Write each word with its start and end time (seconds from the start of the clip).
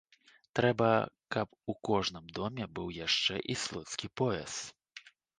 Трэба, 0.59 0.85
каб 1.35 1.51
у 1.73 1.75
кожным 1.89 2.25
доме 2.39 2.65
быў 2.79 2.87
яшчэ 3.05 3.35
і 3.55 3.57
слуцкі 3.65 4.07
пояс. 4.23 4.55